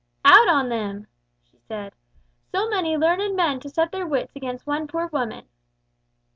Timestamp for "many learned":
2.67-3.35